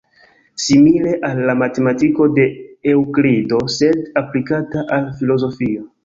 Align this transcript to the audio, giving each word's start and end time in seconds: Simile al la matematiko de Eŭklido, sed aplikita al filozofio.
Simile 0.67 1.11
al 1.27 1.41
la 1.49 1.53
matematiko 1.59 2.25
de 2.37 2.45
Eŭklido, 2.93 3.59
sed 3.73 4.01
aplikita 4.23 4.85
al 4.97 5.05
filozofio. 5.21 5.85